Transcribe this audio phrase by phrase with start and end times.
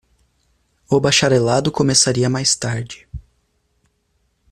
[0.89, 3.07] O bacharelado começaria mais tarde.